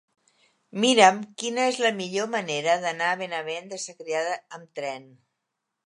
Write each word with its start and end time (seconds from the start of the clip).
Mira'm 0.85 1.19
quina 1.41 1.67
és 1.73 1.77
la 1.85 1.93
millor 2.01 2.31
manera 2.37 2.79
d'anar 2.87 3.13
a 3.13 3.21
Benavent 3.23 3.73
de 3.75 3.83
Segrià 3.87 4.25
amb 4.59 4.73
tren. 4.81 5.11